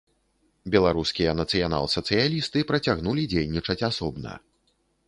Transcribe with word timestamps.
Беларускія 0.75 1.35
нацыянал-сацыялісты 1.41 2.67
працягнулі 2.73 3.31
дзейнічаць 3.37 3.81
асобна. 3.91 4.31